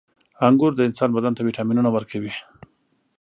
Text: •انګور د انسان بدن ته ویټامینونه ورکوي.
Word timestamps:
•انګور 0.47 0.71
د 0.75 0.81
انسان 0.87 1.09
بدن 1.15 1.33
ته 1.35 1.41
ویټامینونه 1.47 1.89
ورکوي. 1.91 2.33